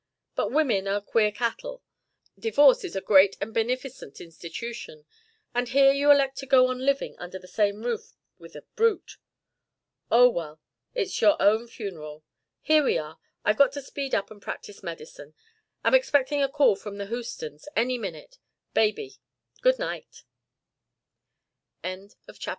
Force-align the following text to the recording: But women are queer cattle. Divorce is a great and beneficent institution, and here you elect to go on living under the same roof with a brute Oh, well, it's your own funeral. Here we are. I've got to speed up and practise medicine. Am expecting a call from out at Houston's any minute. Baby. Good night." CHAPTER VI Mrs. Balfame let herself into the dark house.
But 0.35 0.51
women 0.51 0.87
are 0.87 0.99
queer 0.99 1.31
cattle. 1.31 1.83
Divorce 2.39 2.83
is 2.83 2.95
a 2.95 3.01
great 3.01 3.37
and 3.39 3.53
beneficent 3.53 4.19
institution, 4.19 5.05
and 5.53 5.69
here 5.69 5.91
you 5.91 6.09
elect 6.09 6.39
to 6.39 6.47
go 6.47 6.69
on 6.69 6.79
living 6.79 7.15
under 7.19 7.37
the 7.37 7.47
same 7.47 7.83
roof 7.83 8.17
with 8.39 8.55
a 8.55 8.63
brute 8.75 9.17
Oh, 10.09 10.27
well, 10.27 10.59
it's 10.95 11.21
your 11.21 11.39
own 11.39 11.67
funeral. 11.67 12.23
Here 12.61 12.83
we 12.83 12.97
are. 12.97 13.19
I've 13.45 13.57
got 13.57 13.73
to 13.73 13.81
speed 13.83 14.15
up 14.15 14.31
and 14.31 14.41
practise 14.41 14.81
medicine. 14.81 15.35
Am 15.83 15.93
expecting 15.93 16.41
a 16.41 16.49
call 16.49 16.75
from 16.75 16.95
out 16.95 17.01
at 17.03 17.09
Houston's 17.09 17.67
any 17.75 17.99
minute. 17.99 18.39
Baby. 18.73 19.17
Good 19.61 19.77
night." 19.77 20.23
CHAPTER 21.83 21.89
VI 21.89 21.89
Mrs. 21.89 22.01
Balfame 22.01 22.01
let 22.01 22.01
herself 22.01 22.01
into 22.15 22.25
the 22.25 22.33
dark 22.33 22.39
house. 22.39 22.47